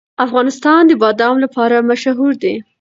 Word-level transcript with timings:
افغانستان 0.25 0.81
د 0.87 0.91
بادام 1.03 1.35
لپاره 1.45 1.85
مشهور 1.89 2.31
دی. 2.43 2.55